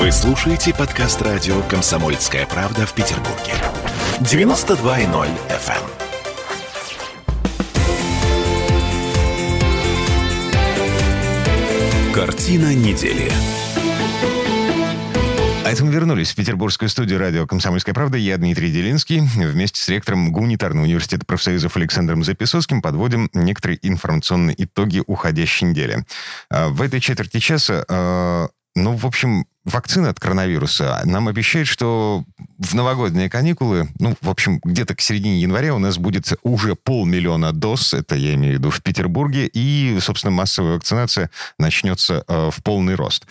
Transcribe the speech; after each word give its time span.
Вы 0.00 0.10
слушаете 0.12 0.72
подкаст 0.72 1.20
радио 1.20 1.60
«Комсомольская 1.64 2.46
правда» 2.46 2.86
в 2.86 2.94
Петербурге. 2.94 3.52
92.0 4.20 5.28
FM. 5.50 5.84
Картина 12.14 12.74
недели. 12.74 13.30
А 15.66 15.70
это 15.70 15.84
мы 15.84 15.92
вернулись 15.92 16.32
в 16.32 16.34
петербургскую 16.34 16.88
студию 16.88 17.18
радио 17.18 17.46
«Комсомольская 17.46 17.94
правда». 17.94 18.16
Я 18.16 18.38
Дмитрий 18.38 18.72
Делинский. 18.72 19.20
Вместе 19.20 19.82
с 19.82 19.88
ректором 19.90 20.32
Гуманитарного 20.32 20.86
университета 20.86 21.26
профсоюзов 21.26 21.76
Александром 21.76 22.24
Записовским 22.24 22.80
подводим 22.80 23.28
некоторые 23.34 23.78
информационные 23.82 24.64
итоги 24.64 25.02
уходящей 25.06 25.68
недели. 25.68 26.06
А, 26.48 26.70
в 26.70 26.80
этой 26.80 27.00
четверти 27.00 27.38
часа 27.38 27.84
а, 27.86 28.48
ну, 28.76 28.96
в 28.96 29.04
общем, 29.04 29.46
вакцина 29.64 30.10
от 30.10 30.20
коронавируса 30.20 31.02
нам 31.04 31.28
обещает, 31.28 31.66
что 31.66 32.24
в 32.58 32.74
новогодние 32.74 33.28
каникулы, 33.28 33.88
ну, 33.98 34.14
в 34.20 34.30
общем, 34.30 34.60
где-то 34.62 34.94
к 34.94 35.00
середине 35.00 35.40
января 35.40 35.74
у 35.74 35.78
нас 35.78 35.98
будет 35.98 36.32
уже 36.42 36.76
полмиллиона 36.76 37.52
доз, 37.52 37.94
это 37.94 38.14
я 38.14 38.34
имею 38.34 38.54
в 38.54 38.58
виду 38.58 38.70
в 38.70 38.80
Петербурге, 38.82 39.46
и, 39.52 39.98
собственно, 40.00 40.30
массовая 40.30 40.74
вакцинация 40.74 41.30
начнется 41.58 42.24
э, 42.26 42.50
в 42.52 42.62
полный 42.62 42.94
рост. 42.94 43.26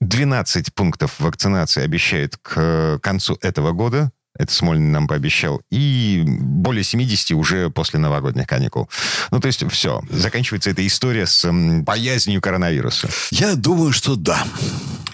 12 0.00 0.72
пунктов 0.74 1.18
вакцинации 1.18 1.82
обещают 1.82 2.36
к 2.36 2.98
концу 3.02 3.36
этого 3.42 3.72
года. 3.72 4.12
Это 4.36 4.52
Смольный 4.52 4.90
нам 4.90 5.06
пообещал. 5.06 5.62
И 5.70 6.24
более 6.26 6.82
70 6.82 7.32
уже 7.32 7.70
после 7.70 8.00
новогодних 8.00 8.46
каникул. 8.46 8.88
Ну, 9.30 9.40
то 9.40 9.46
есть 9.46 9.64
все. 9.70 10.02
Заканчивается 10.10 10.70
эта 10.70 10.84
история 10.86 11.26
с 11.26 11.48
боязнью 11.52 12.40
коронавируса. 12.40 13.08
Я 13.30 13.54
думаю, 13.54 13.92
что 13.92 14.16
да. 14.16 14.44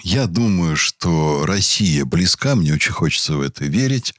Я 0.03 0.25
думаю, 0.25 0.75
что 0.75 1.45
Россия 1.45 2.05
близка. 2.05 2.55
Мне 2.55 2.73
очень 2.73 2.93
хочется 2.93 3.35
в 3.35 3.41
это 3.41 3.65
верить. 3.65 4.15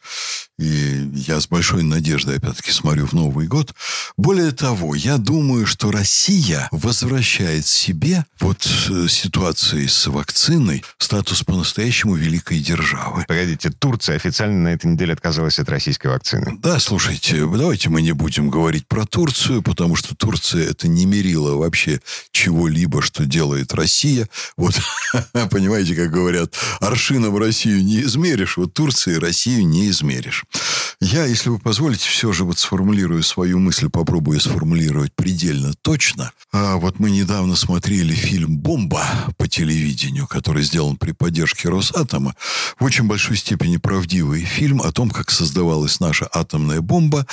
И 0.59 1.11
я 1.15 1.41
с 1.41 1.49
большой 1.49 1.83
надеждой, 1.83 2.37
опять-таки, 2.37 2.73
смотрю 2.73 3.07
в 3.07 3.13
Новый 3.15 3.47
год. 3.47 3.75
Более 4.17 4.53
того, 4.53 4.95
я 4.95 5.17
думаю, 5.17 5.67
что 5.67 5.91
Россия 5.91 6.69
возвращает 6.71 7.67
себе 7.67 8.27
вот 8.39 8.69
э, 8.91 9.09
ситуации 9.09 9.87
с 9.87 10.07
вакциной 10.07 10.85
статус 10.99 11.43
по-настоящему 11.43 12.15
великой 12.15 12.61
державы. 12.61 13.25
Погодите, 13.27 13.71
Турция 13.71 14.17
официально 14.17 14.59
на 14.59 14.69
этой 14.69 14.87
неделе 14.87 15.15
отказалась 15.15 15.59
от 15.59 15.69
российской 15.69 16.09
вакцины. 16.09 16.59
Да, 16.63 16.79
слушайте, 16.79 17.47
давайте 17.47 17.89
мы 17.89 18.03
не 18.03 18.13
будем 18.13 18.51
говорить 18.51 18.87
про 18.87 19.07
Турцию, 19.07 19.63
потому 19.63 19.97
что 19.97 20.15
Турция 20.15 20.69
это 20.69 20.87
не 20.87 21.07
мерило 21.07 21.57
вообще 21.57 22.01
чего-либо, 22.31 23.01
что 23.01 23.25
делает 23.25 23.73
Россия. 23.73 24.29
Вот, 24.57 24.75
понимаете, 25.51 25.95
как 25.95 26.11
говорят, 26.11 26.55
аршином 26.81 27.37
Россию 27.37 27.83
не 27.83 28.03
измеришь, 28.03 28.59
вот 28.59 28.75
Турции 28.75 29.15
Россию 29.15 29.67
не 29.67 29.89
измеришь. 29.89 30.45
Я, 31.05 31.25
если 31.25 31.49
вы 31.49 31.59
позволите, 31.59 32.09
все 32.09 32.33
же 32.33 32.45
вот 32.45 32.61
сформулирую 32.61 33.25
свою 33.25 33.59
мысль, 33.59 33.89
попробую 33.91 34.39
сформулировать 34.39 35.13
предельно 35.13 35.75
точно. 35.83 36.31
А 36.53 36.77
вот 36.77 37.01
мы 37.01 37.11
недавно 37.11 37.57
смотрели 37.57 38.15
фильм 38.15 38.57
«Бомба» 38.57 39.05
по 39.37 39.49
телевидению, 39.49 40.29
который 40.29 40.63
сделан 40.63 40.97
при 40.97 41.11
поддержке 41.11 41.69
Росатома. 41.69 42.37
В 42.79 42.85
очень 42.85 43.09
большой 43.09 43.37
степени 43.37 43.79
правдивый 43.79 44.43
фильм 44.43 44.81
о 44.81 44.93
том, 44.93 45.11
как 45.11 45.33
создавалась 45.33 45.99
наша 45.99 46.29
атомная 46.33 46.81
бомба. 46.81 47.27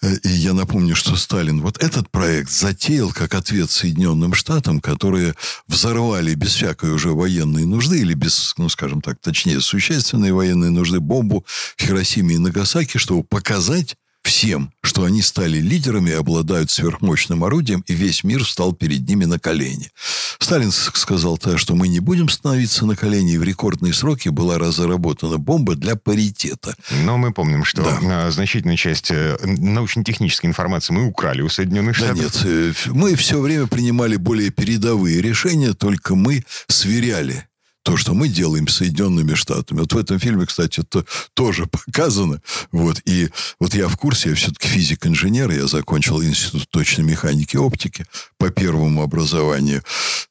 И 0.00 0.28
я 0.28 0.54
напомню, 0.54 0.94
что 0.94 1.16
Сталин 1.16 1.60
вот 1.60 1.82
этот 1.82 2.08
проект 2.08 2.50
затеял 2.50 3.10
как 3.10 3.34
ответ 3.34 3.68
Соединенным 3.70 4.32
Штатам, 4.32 4.80
которые 4.80 5.34
взорвали 5.66 6.34
без 6.34 6.54
всякой 6.54 6.90
уже 6.92 7.10
военной 7.10 7.66
нужды, 7.66 7.98
или 8.00 8.14
без, 8.14 8.54
ну, 8.58 8.68
скажем 8.68 9.00
так, 9.00 9.18
точнее, 9.20 9.60
существенной 9.60 10.30
военной 10.30 10.70
нужды 10.70 11.00
бомбу 11.00 11.44
в 11.76 11.82
Хиросиме 11.82 12.36
и 12.36 12.38
Нагасаки, 12.38 12.98
чтобы 12.98 13.24
показать, 13.24 13.96
всем, 14.28 14.72
что 14.82 15.04
они 15.04 15.22
стали 15.22 15.58
лидерами, 15.58 16.12
обладают 16.12 16.70
сверхмощным 16.70 17.44
орудием, 17.44 17.82
и 17.86 17.94
весь 17.94 18.24
мир 18.24 18.44
встал 18.44 18.72
перед 18.72 19.08
ними 19.08 19.24
на 19.24 19.38
колени. 19.38 19.90
Сталин 20.38 20.70
сказал 20.70 21.38
то, 21.38 21.56
что 21.56 21.74
мы 21.74 21.88
не 21.88 22.00
будем 22.00 22.28
становиться 22.28 22.84
на 22.84 22.94
колени, 22.94 23.34
и 23.34 23.38
в 23.38 23.42
рекордные 23.42 23.92
сроки 23.92 24.28
была 24.28 24.58
разработана 24.58 25.38
бомба 25.38 25.74
для 25.74 25.96
паритета. 25.96 26.76
Но 27.04 27.16
мы 27.16 27.32
помним, 27.32 27.64
что 27.64 27.82
да. 27.82 28.30
значительную 28.30 28.76
часть 28.76 29.10
э, 29.10 29.38
научно-технической 29.42 30.48
информации 30.48 30.92
мы 30.92 31.06
украли 31.06 31.40
у 31.40 31.48
Соединенных 31.48 31.96
Штатов. 31.96 32.16
Да 32.16 32.22
нет, 32.22 32.42
э, 32.44 32.72
мы 32.88 33.14
все 33.16 33.40
время 33.40 33.66
принимали 33.66 34.16
более 34.16 34.50
передовые 34.50 35.22
решения, 35.22 35.72
только 35.72 36.14
мы 36.14 36.44
сверяли 36.68 37.48
то, 37.88 37.96
что 37.96 38.12
мы 38.12 38.28
делаем 38.28 38.68
с 38.68 38.76
Соединенными 38.76 39.32
Штатами. 39.32 39.80
Вот 39.80 39.94
в 39.94 39.96
этом 39.96 40.18
фильме, 40.18 40.44
кстати, 40.44 40.80
это 40.80 41.06
тоже 41.32 41.64
показано. 41.64 42.42
Вот. 42.70 43.00
И 43.06 43.30
вот 43.58 43.72
я 43.72 43.88
в 43.88 43.96
курсе, 43.96 44.28
я 44.28 44.34
все-таки 44.34 44.68
физик-инженер, 44.68 45.50
я 45.52 45.66
закончил 45.66 46.22
Институт 46.22 46.68
точной 46.68 47.04
механики 47.04 47.56
и 47.56 47.58
оптики 47.58 48.04
по 48.36 48.50
первому 48.50 49.02
образованию. 49.02 49.82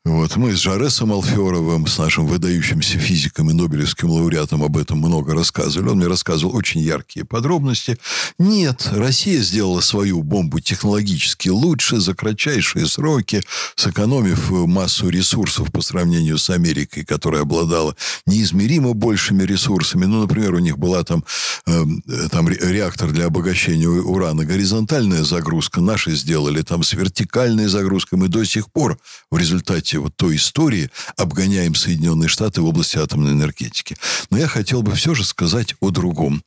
Вот. 0.05 0.35
Мы 0.35 0.55
с 0.55 0.59
Жаресом 0.59 1.11
Алферовым, 1.11 1.87
с 1.87 1.97
нашим 1.97 2.27
выдающимся 2.27 2.99
физиком 2.99 3.49
и 3.49 3.53
Нобелевским 3.53 4.11
лауреатом 4.11 4.61
об 4.61 4.77
этом 4.77 4.99
много 4.99 5.33
рассказывали. 5.33 5.89
Он 5.89 5.97
мне 5.97 6.05
рассказывал 6.05 6.55
очень 6.55 6.81
яркие 6.81 7.25
подробности. 7.25 7.97
Нет, 8.37 8.87
Россия 8.91 9.41
сделала 9.41 9.81
свою 9.81 10.21
бомбу 10.21 10.59
технологически 10.59 11.49
лучше, 11.49 11.99
за 11.99 12.13
кратчайшие 12.13 12.85
сроки, 12.85 13.41
сэкономив 13.75 14.51
массу 14.51 15.09
ресурсов 15.09 15.71
по 15.71 15.81
сравнению 15.81 16.37
с 16.37 16.51
Америкой, 16.51 17.03
которая 17.03 17.46
обладала 17.47 17.95
неизмеримо 18.25 18.93
большими 18.93 19.43
ресурсами. 19.43 20.05
Ну, 20.05 20.21
например, 20.21 20.53
у 20.53 20.59
них 20.59 20.77
была 20.77 21.03
там, 21.03 21.23
э, 21.65 21.83
там 22.29 22.49
реактор 22.49 23.11
для 23.11 23.25
обогащения 23.25 23.87
урана, 23.87 24.45
горизонтальная 24.45 25.23
загрузка. 25.23 25.81
Наши 25.81 26.15
сделали 26.15 26.61
там 26.61 26.83
с 26.83 26.93
вертикальной 26.93 27.67
загрузкой. 27.67 28.19
Мы 28.19 28.27
до 28.27 28.43
сих 28.43 28.71
пор 28.71 28.99
в 29.31 29.37
результате 29.37 29.99
вот 29.99 30.15
той 30.15 30.35
истории 30.35 30.89
обгоняем 31.15 31.73
Соединенные 31.73 32.27
Штаты 32.27 32.61
в 32.61 32.65
области 32.65 32.97
атомной 32.97 33.31
энергетики. 33.31 33.95
Но 34.29 34.37
я 34.37 34.47
хотел 34.47 34.81
бы 34.81 34.93
все 34.93 35.15
же 35.15 35.23
сказать 35.23 35.75
о 35.79 35.89
другом. 35.89 36.43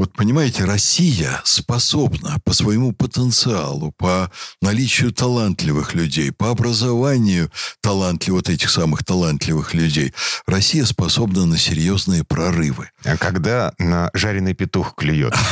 Вот 0.00 0.14
понимаете, 0.14 0.64
Россия 0.64 1.42
способна 1.44 2.38
по 2.42 2.54
своему 2.54 2.92
потенциалу, 2.92 3.92
по 3.98 4.30
наличию 4.62 5.12
талантливых 5.12 5.92
людей, 5.92 6.32
по 6.32 6.48
образованию 6.48 7.50
талантливых, 7.82 8.46
вот 8.46 8.48
этих 8.48 8.70
самых 8.70 9.04
талантливых 9.04 9.74
людей, 9.74 10.14
Россия 10.46 10.86
способна 10.86 11.44
на 11.44 11.58
серьезные 11.58 12.24
прорывы. 12.24 12.88
А 13.04 13.18
когда 13.18 13.74
на 13.76 14.10
жареный 14.14 14.54
петух 14.54 14.94
клюет? 14.96 15.34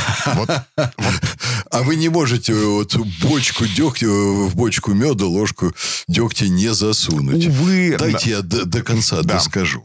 А 1.71 1.83
вы 1.83 1.97
не 1.97 2.09
можете 2.09 2.55
вот 2.55 2.95
бочку 3.21 3.67
дегтя, 3.67 4.07
в 4.07 4.55
бочку 4.55 4.93
меда 4.93 5.25
ложку 5.25 5.71
дегтя 6.07 6.47
не 6.47 6.73
засунуть. 6.73 7.45
Увы. 7.45 7.95
Дайте 7.99 8.31
я 8.31 8.41
до, 8.41 8.81
конца 8.81 9.21
доскажу. 9.21 9.83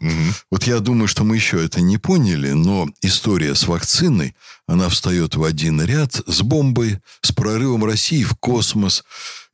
Вот 0.51 0.65
я 0.65 0.79
думаю, 0.79 1.09
что 1.09 1.25
мы 1.25 1.37
еще 1.37 1.63
это 1.63 1.83
не 1.83 1.99
поняли, 1.99 2.53
но 2.53 2.89
история 3.03 3.55
с 3.55 3.67
вакциной– 3.67 4.35
она 4.67 4.89
встает 4.89 5.35
в 5.37 5.45
один 5.45 5.83
ряд 5.83 6.21
с 6.27 6.41
бомбой, 6.43 6.99
с 7.21 7.33
прорывом 7.33 7.85
России 7.85 8.23
в 8.23 8.35
космос 8.35 9.05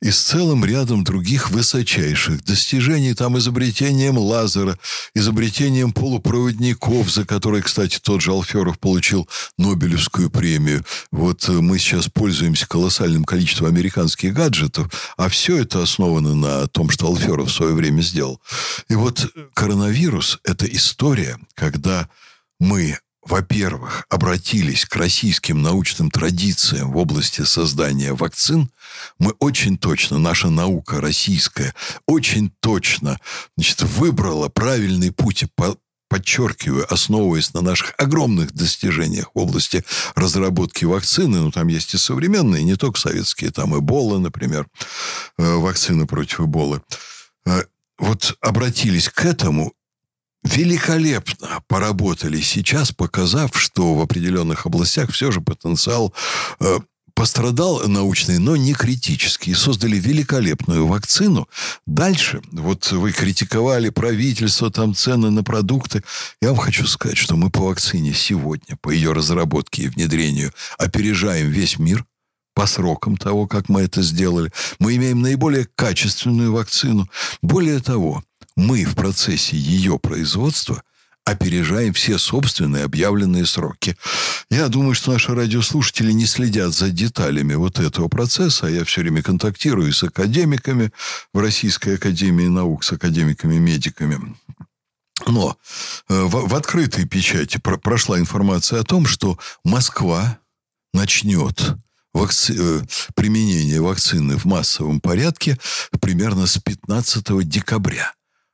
и 0.01 0.09
с 0.09 0.19
целым 0.19 0.63
рядом 0.65 1.03
других 1.03 1.51
высочайших 1.51 2.43
достижений, 2.43 3.13
там 3.13 3.37
изобретением 3.37 4.17
лазера, 4.17 4.79
изобретением 5.13 5.91
полупроводников, 5.91 7.11
за 7.11 7.25
которые, 7.25 7.61
кстати, 7.61 7.99
тот 8.01 8.21
же 8.21 8.31
Алферов 8.31 8.79
получил 8.79 9.29
Нобелевскую 9.57 10.29
премию. 10.29 10.83
Вот 11.11 11.47
э, 11.49 11.51
мы 11.51 11.77
сейчас 11.77 12.07
пользуемся 12.07 12.67
колоссальным 12.67 13.25
количеством 13.25 13.67
американских 13.67 14.33
гаджетов, 14.33 14.91
а 15.17 15.29
все 15.29 15.57
это 15.57 15.83
основано 15.83 16.35
на 16.35 16.67
том, 16.67 16.89
что 16.89 17.07
Алферов 17.07 17.49
в 17.49 17.53
свое 17.53 17.73
время 17.73 18.01
сделал. 18.01 18.41
И 18.89 18.95
вот 18.95 19.27
коронавирус– 19.53 20.39
это 20.43 20.65
история, 20.65 21.37
когда 21.53 22.09
мы 22.59 22.97
во-первых, 23.23 24.05
обратились 24.09 24.85
к 24.85 24.95
российским 24.95 25.61
научным 25.61 26.09
традициям 26.09 26.91
в 26.91 26.97
области 26.97 27.43
создания 27.43 28.13
вакцин, 28.13 28.69
мы 29.19 29.31
очень 29.39 29.77
точно, 29.77 30.17
наша 30.17 30.49
наука 30.49 30.99
российская, 31.01 31.73
очень 32.07 32.51
точно 32.59 33.19
значит, 33.55 33.83
выбрала 33.83 34.49
правильный 34.49 35.11
путь, 35.11 35.45
подчеркиваю, 36.09 36.91
основываясь 36.91 37.53
на 37.53 37.61
наших 37.61 37.93
огромных 37.97 38.51
достижениях 38.51 39.31
в 39.33 39.39
области 39.39 39.85
разработки 40.13 40.83
вакцины, 40.83 41.39
ну, 41.39 41.51
там 41.51 41.69
есть 41.69 41.93
и 41.93 41.97
современные, 41.97 42.65
не 42.65 42.75
только 42.75 42.99
советские, 42.99 43.51
там 43.51 43.77
Эбола, 43.77 44.19
например, 44.19 44.67
э, 45.37 45.55
вакцина 45.55 46.05
против 46.05 46.41
Эболы. 46.41 46.81
Э, 47.45 47.63
вот 47.97 48.35
обратились 48.41 49.07
к 49.07 49.23
этому 49.23 49.73
великолепно 50.43 51.61
поработали 51.67 52.41
сейчас, 52.41 52.91
показав, 52.91 53.51
что 53.59 53.93
в 53.95 54.01
определенных 54.01 54.65
областях 54.65 55.11
все 55.11 55.31
же 55.31 55.41
потенциал 55.41 56.13
э, 56.59 56.79
пострадал 57.13 57.87
научный, 57.87 58.39
но 58.39 58.55
не 58.55 58.73
критический. 58.73 59.53
Создали 59.53 59.97
великолепную 59.97 60.87
вакцину. 60.87 61.47
Дальше, 61.85 62.41
вот 62.51 62.91
вы 62.91 63.11
критиковали 63.11 63.89
правительство, 63.89 64.71
там 64.71 64.95
цены 64.95 65.29
на 65.29 65.43
продукты. 65.43 66.03
Я 66.41 66.49
вам 66.49 66.57
хочу 66.57 66.87
сказать, 66.87 67.17
что 67.17 67.35
мы 67.35 67.49
по 67.49 67.61
вакцине 67.61 68.13
сегодня, 68.13 68.75
по 68.81 68.89
ее 68.89 69.13
разработке 69.13 69.83
и 69.83 69.87
внедрению, 69.89 70.51
опережаем 70.77 71.49
весь 71.51 71.77
мир 71.77 72.05
по 72.53 72.65
срокам 72.65 73.17
того, 73.17 73.47
как 73.47 73.69
мы 73.69 73.81
это 73.81 74.01
сделали. 74.01 74.51
Мы 74.79 74.95
имеем 74.95 75.21
наиболее 75.21 75.67
качественную 75.75 76.51
вакцину. 76.51 77.09
Более 77.41 77.79
того, 77.79 78.23
мы 78.61 78.85
в 78.85 78.95
процессе 78.95 79.57
ее 79.57 79.97
производства 79.99 80.83
опережаем 81.25 81.93
все 81.93 82.17
собственные 82.17 82.83
объявленные 82.83 83.45
сроки. 83.45 83.97
Я 84.49 84.67
думаю, 84.67 84.95
что 84.95 85.11
наши 85.11 85.33
радиослушатели 85.33 86.11
не 86.11 86.25
следят 86.25 86.73
за 86.73 86.89
деталями 86.89 87.55
вот 87.55 87.79
этого 87.79 88.07
процесса. 88.07 88.67
Я 88.67 88.83
все 88.85 89.01
время 89.01 89.21
контактирую 89.21 89.91
с 89.93 90.03
академиками 90.03 90.91
в 91.33 91.39
Российской 91.39 91.95
Академии 91.95 92.47
Наук, 92.47 92.83
с 92.83 92.91
академиками-медиками. 92.91 94.35
Но 95.27 95.57
э, 96.09 96.21
в, 96.21 96.47
в 96.47 96.55
открытой 96.55 97.05
печати 97.05 97.57
про, 97.57 97.77
прошла 97.77 98.19
информация 98.19 98.79
о 98.79 98.83
том, 98.83 99.05
что 99.05 99.37
Москва 99.63 100.39
начнет 100.93 101.75
вакци... 102.13 102.55
Э, 102.57 102.81
применение 103.15 103.81
вакцины 103.81 104.37
в 104.37 104.45
массовом 104.45 104.99
порядке 104.99 105.59
примерно 105.99 106.47
с 106.47 106.57
15 106.57 107.47
декабря. 107.47 108.13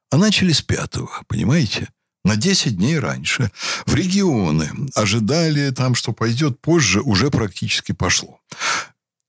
А 0.09 0.17
начали 0.17 0.53
с 0.53 0.61
5, 0.61 0.95
понимаете? 1.27 1.89
На 2.23 2.35
10 2.35 2.77
дней 2.77 2.99
раньше. 2.99 3.51
В 3.85 3.95
регионы 3.95 4.69
ожидали 4.95 5.71
там, 5.71 5.95
что 5.95 6.13
пойдет 6.13 6.61
позже, 6.61 7.01
уже 7.01 7.29
практически 7.29 7.91
пошло. 7.91 8.39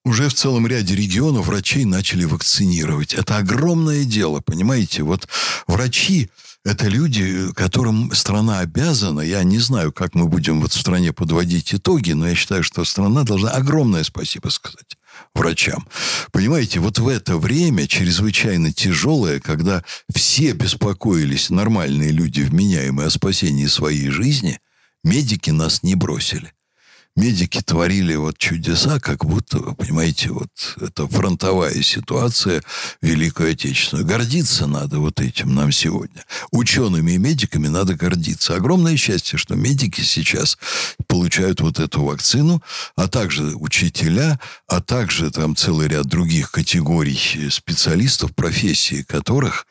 Уже 0.08 0.30
в 0.30 0.34
целом 0.34 0.66
ряде 0.66 0.94
регионов 0.94 1.48
врачей 1.48 1.84
начали 1.84 2.24
вакцинировать. 2.24 3.12
Это 3.12 3.36
огромное 3.36 4.06
дело, 4.06 4.40
понимаете? 4.40 5.02
Вот 5.02 5.28
врачи 5.66 6.30
это 6.64 6.88
люди, 6.88 7.52
которым 7.52 8.14
страна 8.14 8.60
обязана. 8.60 9.20
Я 9.20 9.42
не 9.42 9.58
знаю, 9.58 9.92
как 9.92 10.14
мы 10.14 10.26
будем 10.26 10.62
вот 10.62 10.72
в 10.72 10.80
стране 10.80 11.12
подводить 11.12 11.74
итоги, 11.74 12.12
но 12.12 12.26
я 12.26 12.34
считаю, 12.34 12.62
что 12.62 12.86
страна 12.86 13.22
должна 13.24 13.50
огромное 13.50 14.02
спасибо 14.02 14.48
сказать 14.48 14.96
врачам. 15.34 15.86
Понимаете, 16.32 16.80
вот 16.80 16.98
в 16.98 17.06
это 17.06 17.36
время 17.36 17.86
чрезвычайно 17.86 18.72
тяжелое, 18.72 19.40
когда 19.40 19.84
все 20.14 20.52
беспокоились, 20.52 21.50
нормальные 21.50 22.12
люди, 22.12 22.40
вменяемые 22.40 23.08
о 23.08 23.10
спасении 23.10 23.66
своей 23.66 24.08
жизни, 24.08 24.58
медики 25.04 25.50
нас 25.50 25.82
не 25.82 25.96
бросили 25.96 26.54
медики 27.18 27.60
творили 27.60 28.14
вот 28.14 28.38
чудеса, 28.38 29.00
как 29.00 29.24
будто, 29.24 29.58
вы 29.58 29.74
понимаете, 29.74 30.30
вот 30.30 30.50
это 30.80 31.06
фронтовая 31.08 31.82
ситуация 31.82 32.62
Великую 33.02 33.52
Отечественную. 33.52 34.06
Гордиться 34.06 34.66
надо 34.66 35.00
вот 35.00 35.20
этим 35.20 35.54
нам 35.54 35.72
сегодня. 35.72 36.24
Учеными 36.52 37.12
и 37.12 37.18
медиками 37.18 37.68
надо 37.68 37.94
гордиться. 37.94 38.54
Огромное 38.54 38.96
счастье, 38.96 39.38
что 39.38 39.56
медики 39.56 40.00
сейчас 40.00 40.58
получают 41.06 41.60
вот 41.60 41.80
эту 41.80 42.04
вакцину, 42.04 42.62
а 42.96 43.08
также 43.08 43.54
учителя, 43.56 44.38
а 44.68 44.80
также 44.80 45.30
там 45.30 45.56
целый 45.56 45.88
ряд 45.88 46.06
других 46.06 46.52
категорий 46.52 47.50
специалистов, 47.50 48.34
профессии 48.34 49.02
которых 49.02 49.66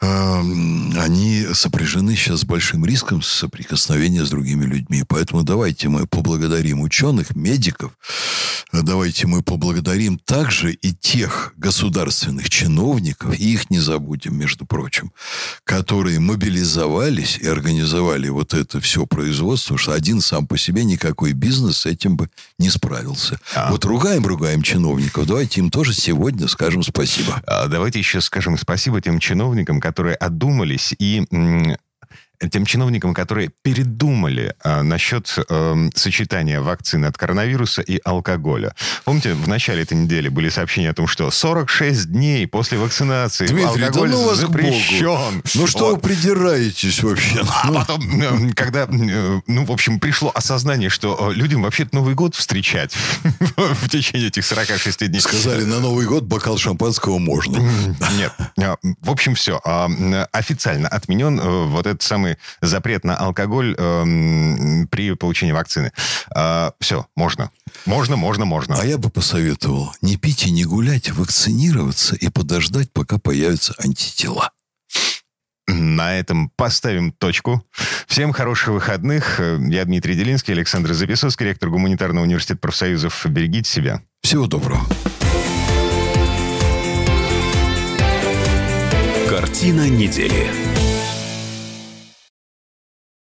они 0.00 1.46
сопряжены 1.52 2.16
сейчас 2.16 2.40
с 2.40 2.44
большим 2.44 2.86
риском 2.86 3.22
соприкосновения 3.22 4.24
с 4.24 4.30
другими 4.30 4.64
людьми. 4.64 5.04
Поэтому 5.06 5.42
давайте 5.42 5.88
мы 5.88 6.06
поблагодарим 6.06 6.80
ученых, 6.80 7.36
медиков, 7.36 7.92
давайте 8.72 9.26
мы 9.26 9.42
поблагодарим 9.42 10.18
также 10.18 10.72
и 10.72 10.92
тех 10.92 11.52
государственных 11.56 12.48
чиновников, 12.48 13.38
и 13.38 13.52
их 13.52 13.68
не 13.70 13.78
забудем, 13.78 14.38
между 14.38 14.64
прочим, 14.64 15.12
которые 15.64 16.18
мобилизовались 16.18 17.36
и 17.38 17.46
организовали 17.46 18.28
вот 18.28 18.54
это 18.54 18.80
все 18.80 19.06
производство, 19.06 19.76
что 19.76 19.92
один 19.92 20.20
сам 20.20 20.46
по 20.46 20.56
себе 20.56 20.84
никакой 20.84 21.32
бизнес 21.32 21.78
с 21.78 21.86
этим 21.86 22.16
бы 22.16 22.30
не 22.58 22.70
справился. 22.70 23.38
А. 23.54 23.70
Вот 23.70 23.84
ругаем, 23.84 24.26
ругаем 24.26 24.62
чиновников, 24.62 25.26
давайте 25.26 25.60
им 25.60 25.70
тоже 25.70 25.92
сегодня 25.92 26.48
скажем 26.48 26.82
спасибо. 26.82 27.42
А 27.46 27.66
давайте 27.66 27.98
еще 27.98 28.20
скажем 28.20 28.56
спасибо 28.56 29.00
тем 29.00 29.18
чиновникам, 29.18 29.80
которые 29.80 29.89
одумались 30.14 30.94
и 30.98 31.26
тем 32.48 32.64
чиновникам, 32.64 33.12
которые 33.12 33.50
передумали 33.62 34.54
э, 34.64 34.82
насчет 34.82 35.36
э, 35.48 35.88
сочетания 35.94 36.60
вакцины 36.60 37.06
от 37.06 37.18
коронавируса 37.18 37.82
и 37.82 38.00
алкоголя. 38.04 38.74
Помните, 39.04 39.34
в 39.34 39.48
начале 39.48 39.82
этой 39.82 39.96
недели 39.96 40.28
были 40.28 40.48
сообщения 40.48 40.90
о 40.90 40.94
том, 40.94 41.06
что 41.06 41.30
46 41.30 42.10
дней 42.10 42.46
после 42.46 42.78
вакцинации 42.78 43.46
Дмитрий, 43.46 43.84
алкоголь 43.84 44.10
да 44.10 44.16
ну 44.16 44.26
вас 44.26 44.38
запрещен. 44.38 45.42
Ну 45.54 45.66
что 45.66 45.90
вот. 45.90 45.94
вы 45.96 46.00
придираетесь 46.00 47.02
вообще? 47.02 47.42
А 47.62 47.66
ну. 47.66 47.74
потом, 47.74 48.22
э, 48.22 48.52
когда, 48.54 48.84
э, 48.84 49.40
ну, 49.46 49.64
в 49.64 49.72
общем, 49.72 50.00
пришло 50.00 50.32
осознание, 50.34 50.88
что 50.88 51.32
людям 51.32 51.62
вообще-то 51.62 51.94
Новый 51.94 52.14
год 52.14 52.34
встречать 52.34 52.94
в 53.56 53.88
течение 53.88 54.28
этих 54.28 54.46
46 54.46 55.08
дней. 55.08 55.20
Сказали, 55.20 55.64
на 55.64 55.80
Новый 55.80 56.06
год 56.06 56.24
бокал 56.24 56.56
шампанского 56.56 57.18
можно. 57.18 57.58
Нет. 58.16 58.32
В 59.02 59.10
общем, 59.10 59.34
все. 59.34 59.60
А, 59.64 59.90
официально 60.32 60.88
отменен 60.88 61.40
вот 61.68 61.86
этот 61.86 62.02
самый 62.02 62.29
самый 62.30 62.38
запрет 62.60 63.04
на 63.04 63.16
алкоголь 63.16 63.74
э, 63.76 64.86
при 64.90 65.14
получении 65.14 65.52
вакцины. 65.52 65.92
Э, 66.34 66.70
все, 66.80 67.06
можно. 67.16 67.50
Можно, 67.86 68.16
можно, 68.16 68.44
можно. 68.44 68.76
А 68.78 68.84
я 68.84 68.98
бы 68.98 69.10
посоветовал 69.10 69.92
не 70.02 70.16
пить 70.16 70.46
и 70.46 70.50
не 70.50 70.64
гулять, 70.64 71.10
вакцинироваться 71.10 72.14
и 72.16 72.28
подождать, 72.28 72.92
пока 72.92 73.18
появятся 73.18 73.74
антитела. 73.78 74.50
На 75.66 76.18
этом 76.18 76.50
поставим 76.56 77.12
точку. 77.12 77.64
Всем 78.08 78.32
хороших 78.32 78.68
выходных. 78.68 79.40
Я 79.68 79.84
Дмитрий 79.84 80.16
Делинский, 80.16 80.52
Александр 80.52 80.92
Записовский, 80.94 81.46
ректор 81.46 81.70
Гуманитарного 81.70 82.24
университета 82.24 82.60
профсоюзов. 82.60 83.24
Берегите 83.26 83.70
себя. 83.70 84.02
Всего 84.22 84.46
доброго. 84.46 84.80
Картина 89.28 89.88
недели. 89.88 90.69